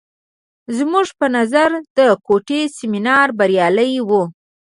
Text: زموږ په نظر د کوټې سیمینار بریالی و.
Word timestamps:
زموږ 0.77 1.07
په 1.19 1.25
نظر 1.37 1.69
د 1.97 1.99
کوټې 2.25 2.61
سیمینار 2.77 3.27
بریالی 3.39 3.93
و. 4.07 4.09